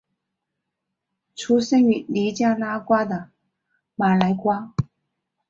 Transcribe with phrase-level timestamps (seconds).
[1.35, 3.29] 出生于尼加拉瓜的
[3.95, 4.73] 马拿瓜。